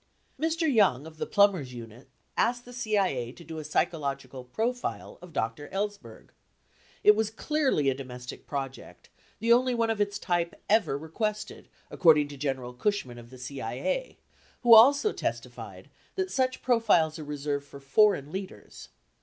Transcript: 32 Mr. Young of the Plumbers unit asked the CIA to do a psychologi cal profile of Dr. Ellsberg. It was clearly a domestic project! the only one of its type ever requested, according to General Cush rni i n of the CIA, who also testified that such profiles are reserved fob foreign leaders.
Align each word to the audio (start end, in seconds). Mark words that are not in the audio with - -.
32 0.39 0.65
Mr. 0.65 0.73
Young 0.73 1.05
of 1.05 1.17
the 1.17 1.27
Plumbers 1.27 1.75
unit 1.75 2.09
asked 2.35 2.65
the 2.65 2.73
CIA 2.73 3.31
to 3.33 3.43
do 3.43 3.59
a 3.59 3.61
psychologi 3.61 4.31
cal 4.31 4.43
profile 4.43 5.19
of 5.21 5.31
Dr. 5.31 5.67
Ellsberg. 5.69 6.29
It 7.03 7.15
was 7.15 7.29
clearly 7.29 7.87
a 7.87 7.93
domestic 7.93 8.47
project! 8.47 9.11
the 9.37 9.53
only 9.53 9.75
one 9.75 9.91
of 9.91 10.01
its 10.01 10.17
type 10.17 10.59
ever 10.67 10.97
requested, 10.97 11.69
according 11.91 12.29
to 12.29 12.35
General 12.37 12.73
Cush 12.73 13.05
rni 13.05 13.09
i 13.09 13.11
n 13.11 13.17
of 13.19 13.29
the 13.29 13.37
CIA, 13.37 14.17
who 14.63 14.73
also 14.73 15.13
testified 15.13 15.91
that 16.15 16.31
such 16.31 16.63
profiles 16.63 17.19
are 17.19 17.23
reserved 17.23 17.67
fob 17.67 17.83
foreign 17.83 18.31
leaders. 18.31 18.89